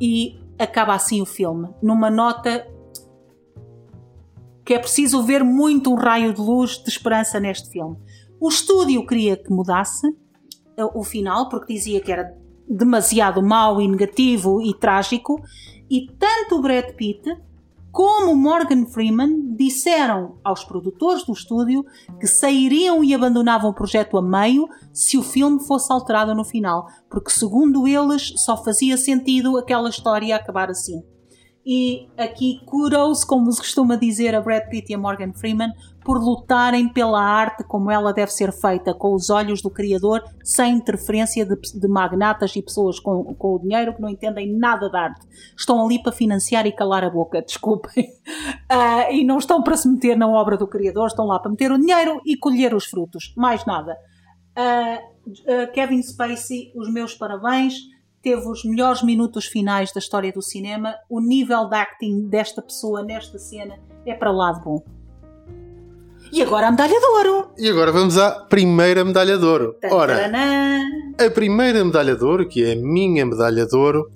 [0.00, 2.66] E acaba assim o filme, numa nota
[4.64, 7.96] que é preciso ver muito um raio de luz de esperança neste filme.
[8.40, 10.06] O estúdio queria que mudasse
[10.76, 12.36] eh, o final, porque dizia que era
[12.68, 15.40] demasiado mau e negativo e trágico,
[15.90, 17.22] e tanto o Brad Pitt
[17.92, 21.84] como Morgan Freeman disseram aos produtores do estúdio
[22.18, 26.86] que sairiam e abandonavam o projeto a meio se o filme fosse alterado no final,
[27.10, 31.02] porque segundo eles só fazia sentido aquela história acabar assim.
[31.64, 35.70] E aqui kudos, como se costuma dizer a Brad Pitt e a Morgan Freeman,
[36.04, 40.74] por lutarem pela arte como ela deve ser feita, com os olhos do Criador, sem
[40.74, 44.96] interferência de, de magnatas e pessoas com, com, o dinheiro que não entendem nada de
[44.96, 45.26] arte.
[45.56, 48.04] Estão ali para financiar e calar a boca, desculpem.
[48.04, 51.70] Uh, e não estão para se meter na obra do Criador, estão lá para meter
[51.70, 53.32] o dinheiro e colher os frutos.
[53.36, 53.96] Mais nada.
[54.58, 57.74] Uh, uh, Kevin Spacey, os meus parabéns.
[58.22, 60.94] Teve os melhores minutos finais da história do cinema.
[61.08, 65.01] O nível de acting desta pessoa nesta cena é para lá de bom.
[66.32, 67.50] E agora a medalha de ouro.
[67.58, 69.76] E agora vamos à primeira medalha de ouro.
[69.90, 70.30] Ora,
[71.18, 74.10] a primeira medalha de ouro, que é a minha medalha de ouro,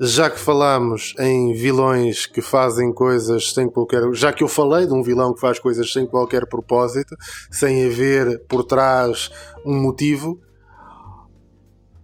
[0.00, 4.10] já que falámos em vilões que fazem coisas sem qualquer.
[4.14, 7.14] Já que eu falei de um vilão que faz coisas sem qualquer propósito,
[7.50, 9.30] sem haver por trás
[9.62, 10.40] um motivo,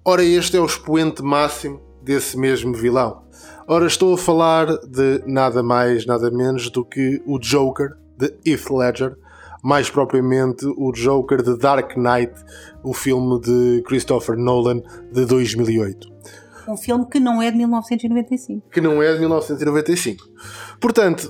[0.04, 3.22] ora, este é o expoente máximo desse mesmo vilão.
[3.66, 8.70] Ora, estou a falar de nada mais, nada menos do que o Joker de Heath
[8.70, 9.16] Ledger,
[9.66, 12.32] mais propriamente o Joker de Dark Knight,
[12.84, 14.80] o filme de Christopher Nolan
[15.12, 16.06] de 2008.
[16.68, 18.70] Um filme que não é de 1995.
[18.70, 20.24] Que não é de 1995.
[20.80, 21.28] Portanto,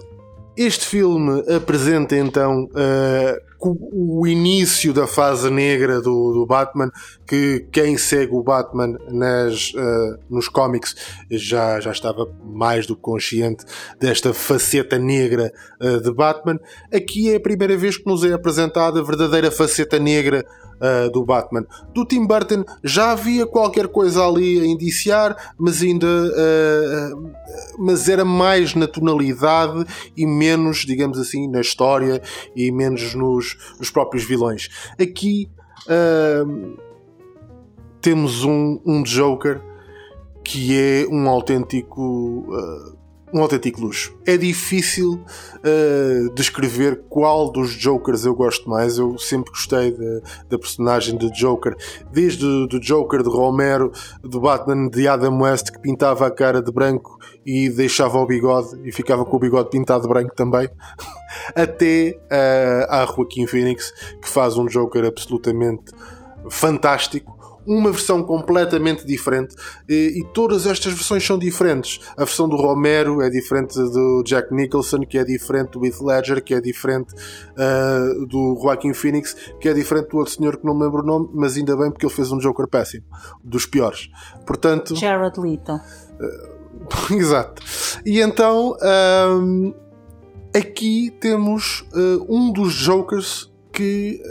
[0.56, 3.46] este filme apresenta então uh,
[3.92, 6.90] o início da fase negra do, do, Batman,
[7.26, 10.94] que quem segue o Batman nas, uh, nos cómics
[11.30, 13.64] já, já estava mais do que consciente
[13.98, 16.58] desta faceta negra uh, de Batman.
[16.92, 20.44] Aqui é a primeira vez que nos é apresentada a verdadeira faceta negra
[20.80, 21.64] uh, do Batman.
[21.92, 27.32] Do Tim Burton já havia qualquer coisa ali a indiciar, mas ainda uh,
[27.78, 29.84] mas era mais na tonalidade
[30.16, 32.22] e menos, digamos assim, na história
[32.54, 34.68] e menos nos, nos próprios vilões.
[35.00, 35.48] Aqui
[35.86, 36.76] uh,
[38.00, 39.60] temos um, um Joker
[40.44, 42.46] que é um autêntico
[43.32, 44.16] um autêntico luxo.
[44.24, 45.24] É difícil
[45.58, 48.98] uh, descrever qual dos Jokers eu gosto mais.
[48.98, 49.96] Eu sempre gostei
[50.48, 51.76] da personagem de Joker,
[52.12, 53.90] desde do Joker de Romero,
[54.22, 58.80] do Batman de Adam West, que pintava a cara de branco e deixava o bigode
[58.84, 60.68] e ficava com o bigode pintado de branco também,
[61.54, 65.92] até uh, a Joaquim Phoenix, que faz um Joker absolutamente
[66.48, 67.35] fantástico,
[67.66, 69.54] uma versão completamente diferente
[69.88, 72.00] e, e, todas estas versões são diferentes.
[72.16, 76.42] A versão do Romero é diferente do Jack Nicholson, que é diferente do Heath Ledger,
[76.42, 80.74] que é diferente uh, do Joaquin Phoenix, que é diferente do outro senhor que não
[80.74, 83.04] me lembro o nome, mas ainda bem porque ele fez um Joker péssimo,
[83.42, 84.08] dos piores.
[84.46, 85.72] Portanto, Jared Leto.
[85.72, 86.56] Uh,
[87.14, 87.62] exato.
[88.04, 88.76] E então
[89.40, 89.74] um,
[90.54, 94.22] aqui temos uh, um dos Jokers que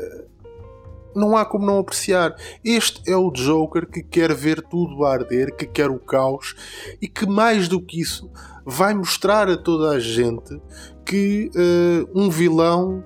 [1.16, 2.36] não há como não apreciar.
[2.64, 6.56] Este é o Joker que quer ver tudo arder, que quer o caos
[7.02, 8.30] e que, mais do que isso,
[8.66, 10.60] vai mostrar a toda a gente
[11.06, 13.04] que uh, um vilão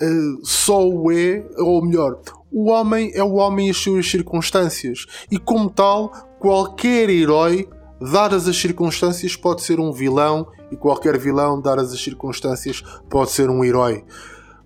[0.00, 5.06] uh, só o é, ou melhor, o homem é o homem e as suas circunstâncias.
[5.30, 7.68] E, como tal, qualquer herói,
[8.00, 13.48] dadas as circunstâncias, pode ser um vilão, e qualquer vilão, dadas as circunstâncias, pode ser
[13.48, 14.04] um herói.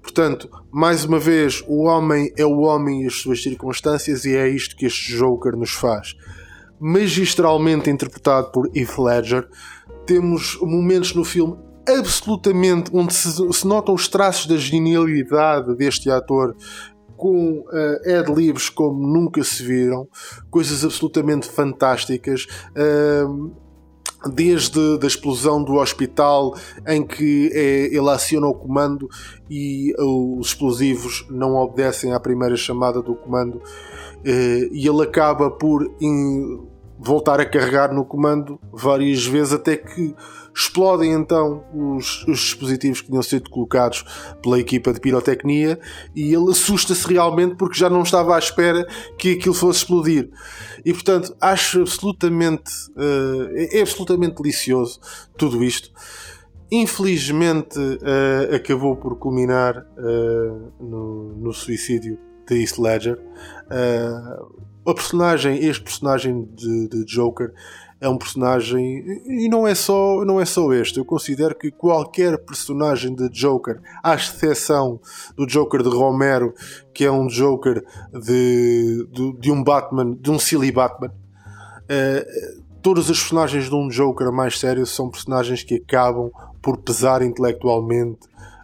[0.07, 4.49] Portanto, mais uma vez, o homem é o homem e as suas circunstâncias, e é
[4.49, 6.14] isto que este Joker nos faz.
[6.79, 9.49] Magistralmente interpretado por Heath Ledger,
[10.07, 16.55] temos momentos no filme absolutamente onde se, se notam os traços da genialidade deste ator
[17.16, 20.07] com uh, ad-libs como nunca se viram,
[20.49, 22.47] coisas absolutamente fantásticas.
[22.77, 23.65] Uh,
[24.29, 26.55] desde a explosão do hospital
[26.87, 29.09] em que é, ele aciona o comando
[29.51, 33.61] e os explosivos não obedecem à primeira chamada do comando
[34.25, 35.89] eh, e ele acaba por
[36.98, 40.14] voltar a carregar no comando várias vezes até que
[40.54, 44.04] explodem então os, os, dispositivos que tinham sido colocados
[44.42, 45.78] pela equipa de pirotecnia
[46.14, 48.87] e ele assusta-se realmente porque já não estava à espera
[49.18, 50.30] que aquilo fosse explodir.
[50.82, 54.98] E portanto acho absolutamente uh, é absolutamente delicioso
[55.37, 55.90] tudo isto.
[56.72, 63.18] Infelizmente uh, acabou por culminar uh, no, no, suicídio de Heath Ledger.
[64.87, 67.53] A personagem, este personagem de, de Joker
[68.01, 70.99] é um personagem e não é só não é só este.
[70.99, 75.01] Eu considero que qualquer personagem de Joker à exceção
[75.35, 76.55] do Joker de Romero
[76.92, 83.11] que é um Joker de, de, de um Batman de um silly Batman uh, todas
[83.11, 88.20] as personagens de um Joker mais sério são personagens que acabam por pesar intelectualmente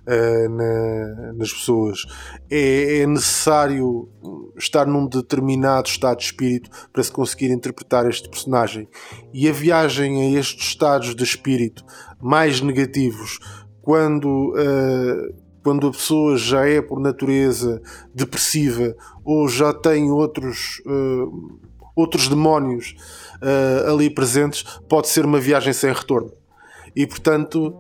[0.07, 2.05] uh, na, nas pessoas.
[2.51, 4.09] É, é, necessário
[4.57, 8.89] estar num determinado estado de espírito para se conseguir interpretar este personagem.
[9.33, 11.85] E a viagem a estes estados de espírito
[12.21, 13.39] mais negativos,
[13.81, 14.53] quando.
[14.53, 17.81] Uh, quando a pessoa já é por natureza
[18.13, 21.61] depressiva ou já tem outros, uh,
[21.95, 22.97] outros demónios
[23.41, 26.33] uh, ali presentes, pode ser uma viagem sem retorno.
[26.95, 27.75] E portanto,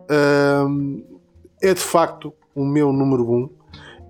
[1.62, 3.34] é de facto o meu número 1.
[3.34, 3.50] Um.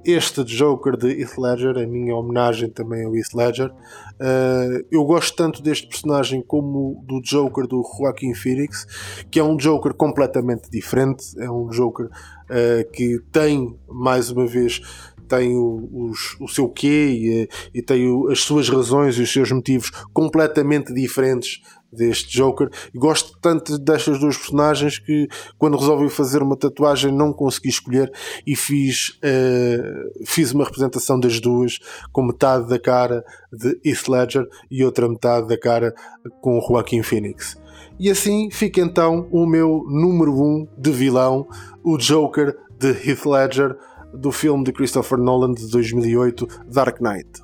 [0.04, 3.70] Este Joker de Heath Ledger, a minha homenagem também ao Heath Ledger.
[3.70, 8.84] Uh, eu gosto tanto deste personagem como do Joker do Joaquin Phoenix,
[9.30, 11.24] que é um Joker completamente diferente.
[11.38, 14.80] É um Joker uh, que tem, mais uma vez,
[15.28, 19.32] tem o, os, o seu quê e, e tem o, as suas razões e os
[19.32, 22.70] seus motivos completamente diferentes deste Joker.
[22.94, 25.28] E gosto tanto destas duas personagens que
[25.58, 28.12] quando resolvi fazer uma tatuagem não consegui escolher
[28.46, 31.78] e fiz, uh, fiz uma representação das duas
[32.12, 35.94] com metade da cara de Heath Ledger e outra metade da cara
[36.40, 37.60] com Joaquin Phoenix.
[37.98, 41.46] E assim fica então o meu número 1 um de vilão,
[41.84, 43.76] o Joker de Heath Ledger
[44.12, 47.41] do filme de Christopher Nolan de 2008, Dark Knight.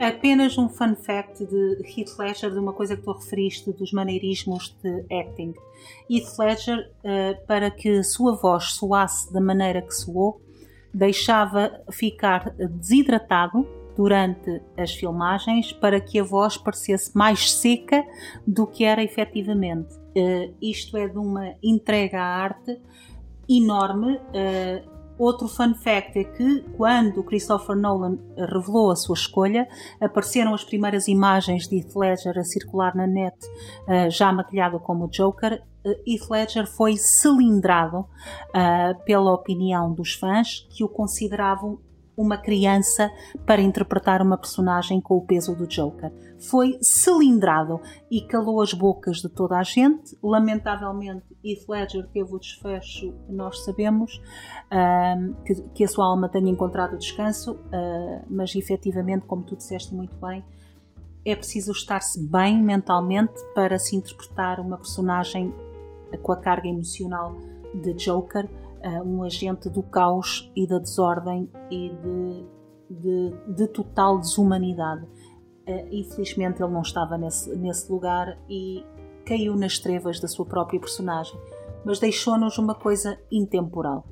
[0.00, 4.74] Apenas um fun fact de Heath Ledger, de uma coisa que tu referiste, dos maneirismos
[4.82, 5.52] de acting.
[6.08, 10.40] Heath Ledger, uh, para que a sua voz soasse da maneira que soou,
[10.94, 18.02] deixava ficar desidratado durante as filmagens para que a voz parecesse mais seca
[18.46, 19.94] do que era efetivamente.
[20.16, 22.80] Uh, isto é de uma entrega à arte
[23.46, 24.16] enorme.
[24.16, 24.89] Uh,
[25.20, 29.68] Outro fun fact é que quando Christopher Nolan revelou a sua escolha,
[30.00, 33.36] apareceram as primeiras imagens de Heath Ledger a circular na net,
[33.86, 35.62] eh, já maquilhado como Joker.
[35.84, 41.78] Eh, Heath Ledger foi cilindrado uh, pela opinião dos fãs que o consideravam
[42.20, 43.10] uma criança
[43.46, 46.12] para interpretar uma personagem com o peso do Joker.
[46.38, 47.80] Foi cilindrado
[48.10, 50.18] e calou as bocas de toda a gente.
[50.22, 54.20] Lamentavelmente, Heath Ledger teve o desfecho que nós sabemos,
[54.66, 59.94] uh, que, que, a sua alma tenha encontrado descanso, uh, mas efetivamente, como tu disseste
[59.94, 60.44] muito bem,
[61.24, 65.54] é preciso estar-se bem mentalmente para se interpretar uma personagem
[66.22, 67.34] com a carga emocional
[67.74, 68.46] de Joker
[68.84, 72.60] uh, um agente do caos e da desordem e de
[72.90, 75.04] de, de total desumanidade.
[75.66, 78.84] Uh, infelizmente ele não estava nesse, nesse lugar e
[79.24, 81.38] caiu nas trevas da sua própria personagem,
[81.84, 84.04] mas deixou-nos uma coisa intemporal.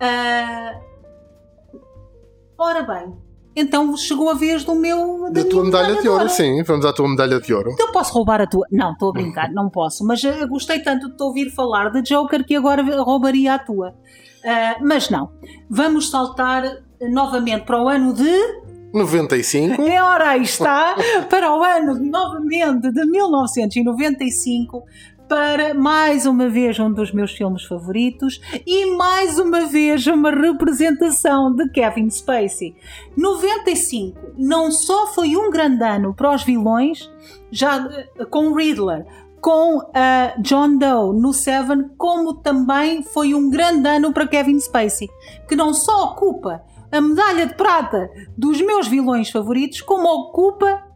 [0.00, 0.80] Uh,
[2.56, 3.14] ora bem,
[3.54, 5.30] então chegou a vez do meu.
[5.32, 6.62] Da, da tua medalha, de ouro, sim.
[6.62, 7.70] Vamos à tua medalha de ouro.
[7.72, 8.66] Então posso roubar a tua.
[8.70, 10.04] Não, estou a brincar, não posso.
[10.04, 13.90] Mas uh, gostei tanto de te ouvir falar de Joker que agora roubaria a tua.
[13.90, 15.30] Uh, mas não.
[15.68, 16.64] Vamos saltar
[17.00, 18.30] novamente para o ano de.
[18.92, 19.82] 95.
[19.82, 20.96] É hora aí está
[21.28, 24.84] para o ano novamente de 1995
[25.30, 31.54] para mais uma vez um dos meus filmes favoritos e mais uma vez uma representação
[31.54, 32.74] de Kevin Spacey.
[33.16, 37.08] 95 não só foi um grande ano para os vilões,
[37.48, 39.06] já eh, com Riddler,
[39.40, 45.08] com uh, John Doe no Seven, como também foi um grande ano para Kevin Spacey,
[45.48, 46.60] que não só ocupa
[46.90, 50.89] a medalha de prata dos meus vilões favoritos, como ocupa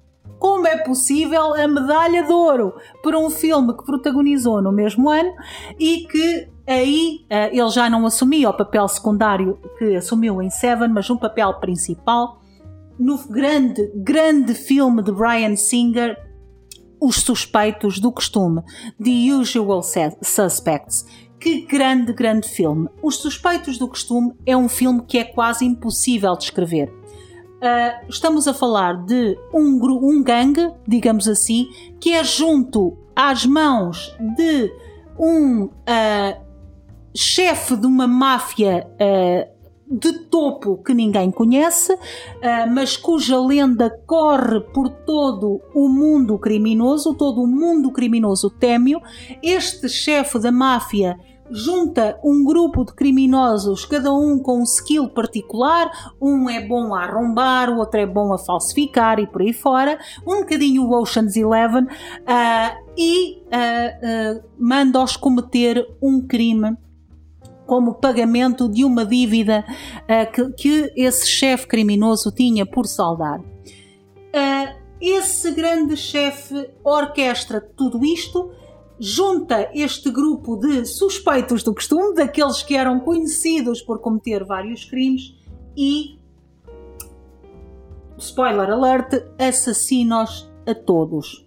[0.45, 5.32] como é possível a medalha de ouro por um filme que protagonizou no mesmo ano
[5.80, 10.90] e que aí uh, ele já não assumia o papel secundário que assumiu em Seven,
[10.90, 12.42] mas um papel principal
[12.99, 16.14] no grande, grande filme de Brian Singer,
[17.01, 18.61] Os Suspeitos do Costume,
[19.03, 21.07] The Usual Suspects.
[21.40, 22.90] Que grande, grande filme!
[23.03, 26.92] Os Suspeitos do Costume é um filme que é quase impossível de escrever
[27.64, 31.66] Uh, estamos a falar de um, um gangue, digamos assim,
[31.98, 34.70] que é junto às mãos de
[35.18, 36.44] um uh,
[37.16, 39.54] chefe de uma máfia uh,
[39.98, 41.96] de topo que ninguém conhece,
[42.72, 49.00] mas cuja lenda corre por todo o mundo criminoso, todo o mundo criminoso témio.
[49.42, 51.18] Este chefe da máfia
[51.51, 55.90] junta um grupo de criminosos, cada um com um skill particular,
[56.20, 59.99] um é bom a arrombar, o outro é bom a falsificar e por aí fora,
[60.26, 66.76] um bocadinho o Ocean's Eleven, uh, e uh, uh, manda-os cometer um crime
[67.66, 69.64] como pagamento de uma dívida
[70.34, 73.40] que, que, esse chefe criminoso tinha por saldar.
[75.01, 78.51] esse grande chefe orquestra tudo isto
[78.99, 85.34] junta este grupo de suspeitos do costume, daqueles que eram conhecidos por cometer vários crimes
[85.76, 86.18] e,
[88.18, 91.45] spoiler alert, assassinos a todos.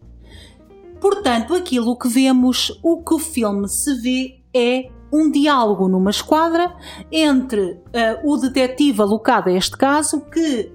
[1.00, 6.76] Portanto, aquilo que vemos, o que o filme se vê é um diálogo numa esquadra
[7.12, 7.80] entre uh,
[8.24, 10.72] o detetive alocado a este caso, que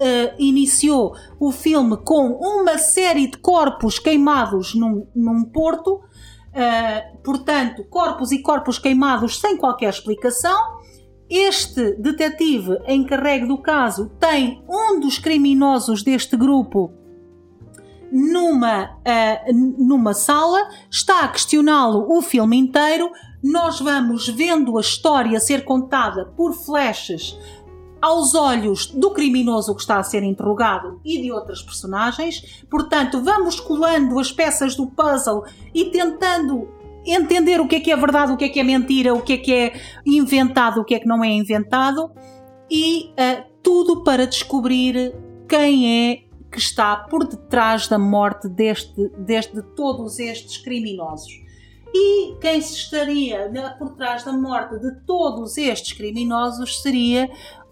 [0.00, 6.00] uh, iniciou o filme com uma série de corpos queimados num, num porto,
[6.56, 10.76] uh, portanto, corpos e corpos queimados sem qualquer explicação.
[11.28, 16.92] Este detetive encarregue do caso tem um dos criminosos deste grupo
[18.10, 23.10] numa, uh, numa sala, está a questioná-lo o filme inteiro.
[23.42, 27.36] Nós vamos vendo a história ser contada por flashes
[28.06, 32.64] aos olhos do criminoso que está a ser interrogado e de outras personagens.
[32.70, 35.44] Portanto, vamos colando as peças do puzzle
[35.74, 36.68] e tentando
[37.04, 39.32] entender o que é que é verdade, o que é que é mentira, o que
[39.32, 42.12] é que é inventado, o que é que não é inventado
[42.70, 45.12] e uh, tudo para descobrir
[45.48, 46.16] quem é
[46.48, 51.44] que está por detrás da morte deste, deste, de todos estes criminosos.
[51.92, 57.30] E quem estaria por trás da morte de todos estes criminosos seria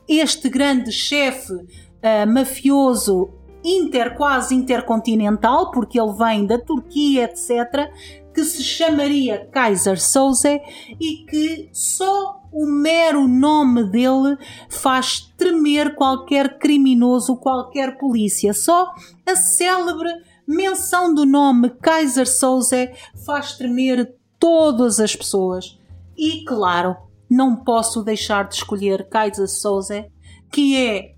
[0.08, 3.30] este grande chefe uh, mafioso
[3.64, 7.90] inter, quase intercontinental, porque ele vem da Turquia, etc.,
[8.34, 10.60] que se chamaria Kaiser Soze
[11.00, 14.36] e que só o mero nome dele
[14.68, 18.52] faz tremer qualquer criminoso, qualquer polícia.
[18.52, 18.92] Só
[19.24, 20.10] a célebre
[20.46, 22.92] menção do nome Kaiser Soze
[23.24, 25.78] faz tremer todas as pessoas.
[26.16, 26.96] E claro,
[27.34, 30.06] não posso deixar de escolher Kaiser Soze,
[30.52, 31.14] que é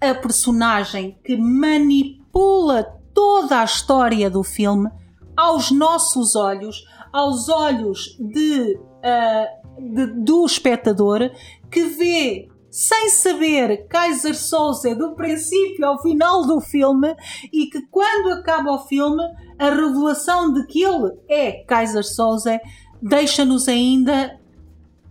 [0.00, 4.90] a personagem que manipula toda a história do filme
[5.36, 11.30] aos nossos olhos, aos olhos de, uh, de, do espectador
[11.70, 17.14] que vê sem saber Kaiser Souza do princípio ao final do filme
[17.52, 19.22] e que quando acaba o filme
[19.58, 22.58] a revelação de que ele é Kaiser Souza
[23.02, 24.40] deixa-nos ainda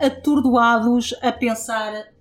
[0.02, 2.12] atordoados a pensar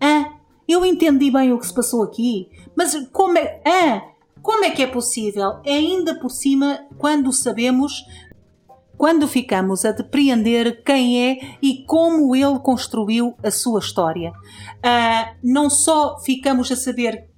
[0.00, 0.32] ah,
[0.66, 4.02] eu entendi bem o que se passou aqui, mas como é, ah,
[4.40, 5.60] como é que é possível?
[5.64, 8.04] É ainda por cima quando sabemos
[8.96, 14.30] quando ficamos a depreender quem é e como ele construiu a sua história.
[14.30, 17.29] Uh, não só ficamos a saber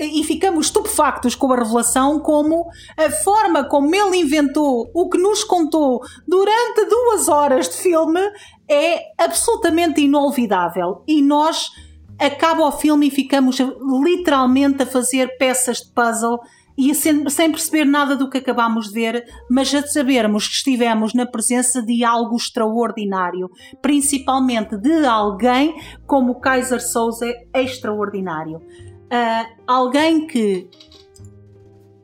[0.00, 5.44] e ficamos estupefactos com a revelação, como a forma como ele inventou o que nos
[5.44, 8.20] contou durante duas horas de filme
[8.68, 11.02] é absolutamente inolvidável.
[11.06, 11.70] E nós
[12.18, 13.58] acaba o filme e ficamos
[14.02, 16.38] literalmente a fazer peças de puzzle
[16.78, 21.12] e sem, sem perceber nada do que acabámos de ver, mas a sabermos que estivemos
[21.12, 23.50] na presença de algo extraordinário,
[23.82, 25.74] principalmente de alguém
[26.06, 28.62] como Kaiser Souza extraordinário.
[29.10, 30.68] Uh, alguém que.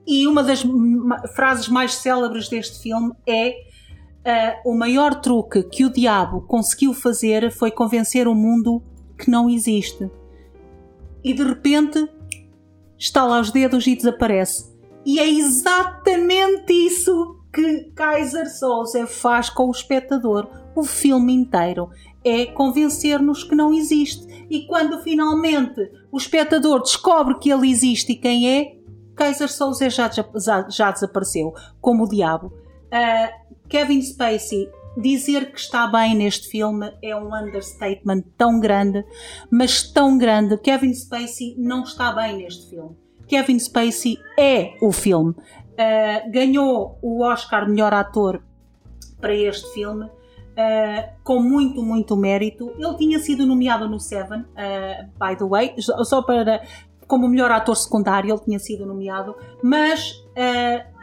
[0.06, 0.62] E uma das
[1.34, 7.50] frases mais célebres deste filme é uh, o maior truque que o diabo conseguiu fazer
[7.50, 8.82] foi convencer o mundo
[9.18, 10.10] que não existe.
[11.24, 12.08] E de repente
[12.98, 14.74] estala os dedos e desaparece.
[15.04, 21.88] E é exatamente isso que Kaiser Souza faz com o espectador o filme inteiro.
[22.26, 24.26] É convencer-nos que não existe.
[24.50, 28.76] E quando finalmente o espectador descobre que ele existe e quem é,
[29.14, 32.48] Kaiser Souza já, já, já desapareceu, como o diabo.
[32.86, 39.04] Uh, Kevin Spacey dizer que está bem neste filme é um understatement tão grande,
[39.50, 40.56] mas tão grande.
[40.58, 42.96] Kevin Spacey não está bem neste filme.
[43.26, 45.30] Kevin Spacey é o filme.
[45.32, 48.42] Uh, ganhou o Oscar melhor ator
[49.20, 50.08] para este filme.
[50.56, 52.72] Uh, com muito, muito mérito.
[52.78, 56.62] Ele tinha sido nomeado no Seven, uh, by the way, só para
[57.06, 60.96] como melhor ator secundário, ele tinha sido nomeado, mas uh,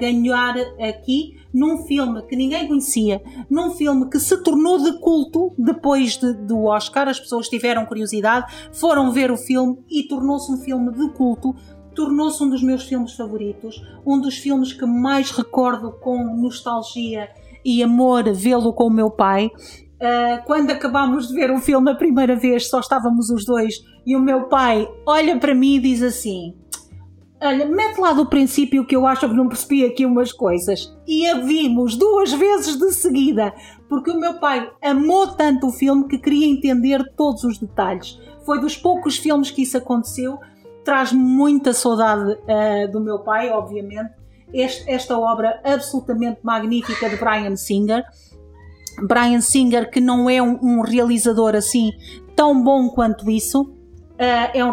[0.00, 6.16] ganhar aqui num filme que ninguém conhecia, num filme que se tornou de culto depois
[6.16, 7.08] de, do Oscar.
[7.08, 11.54] As pessoas tiveram curiosidade, foram ver o filme e tornou-se um filme de culto.
[11.94, 17.28] Tornou-se um dos meus filmes favoritos, um dos filmes que mais recordo com nostalgia
[17.64, 19.46] e amor vê-lo com o meu pai.
[19.46, 24.16] Uh, quando acabámos de ver o filme a primeira vez, só estávamos os dois e
[24.16, 26.54] o meu pai olha para mim e diz assim:
[27.40, 30.96] Olha, mete lá do princípio que eu acho que não percebi aqui umas coisas.
[31.06, 33.52] E a vimos duas vezes de seguida,
[33.88, 38.16] porque o meu pai amou tanto o filme que queria entender todos os detalhes.
[38.46, 40.38] Foi dos poucos filmes que isso aconteceu.
[40.84, 44.21] Traz muita saudade uh, do meu pai, obviamente.
[44.52, 48.04] Este, esta obra absolutamente magnífica de Brian Singer.
[49.02, 51.92] Brian Singer, que não é um, um realizador assim
[52.36, 53.74] tão bom quanto isso,
[54.12, 54.70] Uh, é um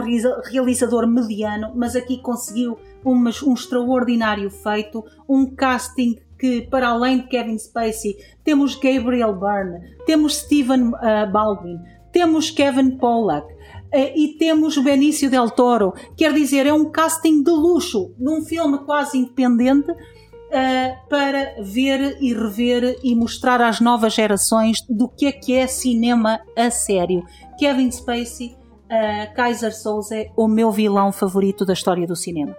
[0.52, 7.28] realizador mediano, mas aqui conseguiu um, um extraordinário feito, um casting que, para além de
[7.28, 11.80] Kevin Spacey, temos Gabriel Byrne, temos Steven uh, Baldwin,
[12.12, 13.48] temos Kevin Pollack
[13.94, 15.94] e temos Benício Del Toro.
[16.16, 22.34] Quer dizer, é um casting de luxo, num filme quase independente, uh, para ver e
[22.34, 27.24] rever e mostrar às novas gerações do que é que é cinema a sério.
[27.58, 28.56] Kevin Spacey
[28.90, 32.56] uh, Kaiser Souza é o meu vilão favorito da história do cinema.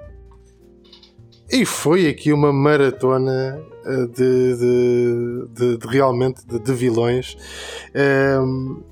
[1.53, 7.37] E foi aqui uma maratona eh, de, de, de, de realmente de, vilões.
[7.93, 8.90] Um, ehm,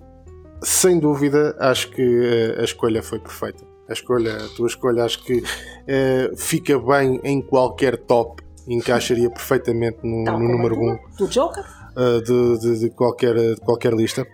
[0.63, 3.65] sem dúvida, acho que eh, a escolha foi perfeita.
[3.89, 10.01] A escolha, a tua escolha, acho que uh, fica bem em qualquer top, encaixaria perfeitamente
[10.03, 14.27] no, no número 1 um, do Joker, uh, de, de, de, qualquer, de qualquer lista.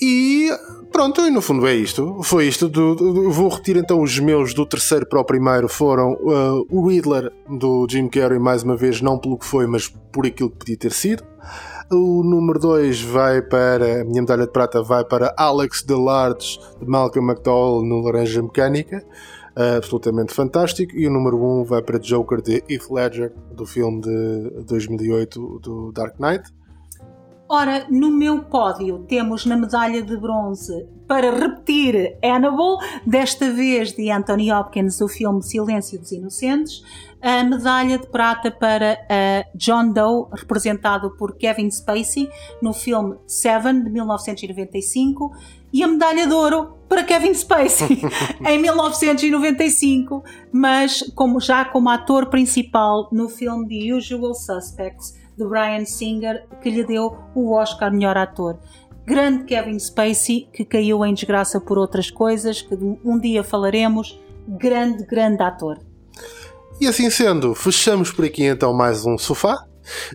[0.00, 0.50] E
[0.92, 2.22] pronto, e no fundo é isto.
[2.22, 2.68] Foi isto.
[2.68, 5.68] Do, do, vou repetir então os meus do terceiro para o primeiro.
[5.68, 9.88] Foram uh, o Riddler do Jim Carrey, mais uma vez, não pelo que foi, mas
[9.88, 11.24] por aquilo que podia ter sido.
[11.92, 14.00] O número 2 vai para.
[14.00, 19.04] A minha medalha de prata vai para Alex DeLarge de Malcolm McDowell no Laranja Mecânica.
[19.56, 20.96] Uh, absolutamente fantástico.
[20.96, 25.60] E o número 1 um vai para Joker de Heath Ledger, do filme de 2008
[25.60, 26.50] do Dark Knight.
[27.48, 34.10] Ora, no meu pódio temos na medalha de bronze para repetir Hannibal, desta vez de
[34.10, 36.82] Anthony Hopkins, o filme Silêncio dos Inocentes,
[37.20, 42.30] a medalha de prata para uh, John Doe, representado por Kevin Spacey,
[42.62, 45.30] no filme Seven, de 1995,
[45.70, 48.00] e a medalha de ouro para Kevin Spacey,
[48.46, 55.84] em 1995, mas como, já como ator principal no filme The Usual Suspects, de Brian
[55.84, 58.58] Singer, que lhe deu o Oscar melhor ator.
[59.06, 62.74] Grande Kevin Spacey, que caiu em desgraça por outras coisas, que
[63.04, 64.18] um dia falaremos.
[64.46, 65.78] Grande, grande ator.
[66.80, 69.64] E assim sendo, fechamos por aqui então mais um sofá.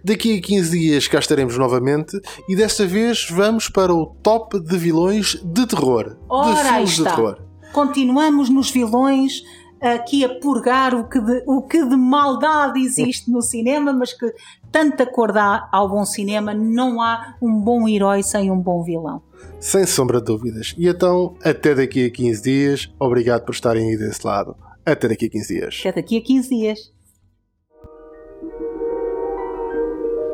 [0.04, 4.78] Daqui a 15 dias cá estaremos novamente e desta vez vamos para o top de
[4.78, 6.18] vilões de terror.
[6.28, 7.38] Ora, de filmes de terror.
[7.72, 9.44] Continuamos nos vilões
[9.82, 14.34] aqui a purgar o que de, o que de maldade existe no cinema, mas que
[14.72, 19.22] tanta cor dá ao bom cinema, não há um bom herói sem um bom vilão.
[19.60, 20.74] Sem sombra de dúvidas.
[20.78, 24.56] E então, até daqui a 15 dias, obrigado por estarem aí desse lado.
[24.86, 25.78] Até daqui a 15 dias.
[25.82, 27.00] Até daqui a 15 dias.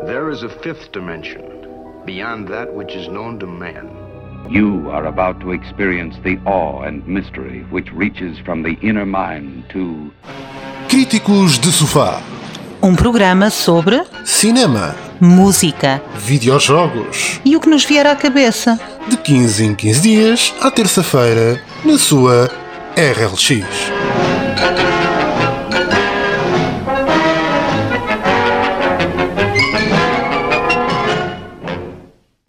[0.06, 1.42] There is a fifth dimension,
[2.06, 4.05] beyond that which is known to man.
[4.50, 9.66] You are about to experience the awe and mystery which reaches from the inner mind
[9.70, 10.12] to
[10.88, 12.22] Críticos de Sofá.
[12.82, 14.96] Um programa sobre Cinema.
[15.20, 17.40] música Videojogos.
[17.44, 18.80] e o que nos vier à cabeça.
[19.08, 22.50] De 15 em 15 dias, à terça-feira, na sua
[22.96, 23.66] RLX.